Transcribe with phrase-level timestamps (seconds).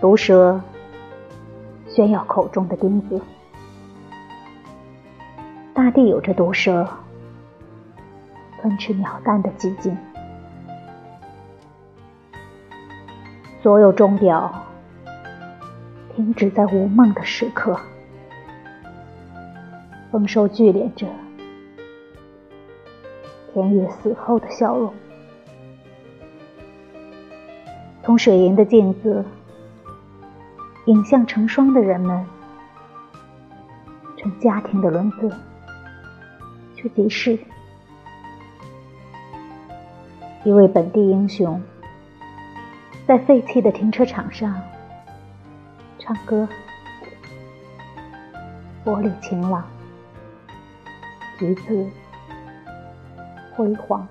[0.00, 0.60] 毒蛇
[1.88, 3.20] 炫耀口中的钉子，
[5.74, 6.88] 大地有着毒蛇
[8.60, 9.96] 吞吃鸟蛋的寂静。
[13.60, 14.62] 所有钟表
[16.14, 17.76] 停止在无梦的时刻，
[20.12, 21.08] 丰收聚敛着
[23.52, 24.94] 田野死后的笑容。
[28.04, 29.24] 从水银的镜子
[30.88, 32.24] 影像成双的人们，
[34.16, 35.30] 成家庭的轮子，
[36.74, 37.38] 却即是
[40.44, 41.62] 一位本地英雄。
[43.06, 44.58] 在废弃的停车场上
[45.98, 46.48] 唱歌，
[48.82, 49.62] 玻璃晴朗，
[51.38, 51.86] 橘子
[53.54, 54.08] 辉煌。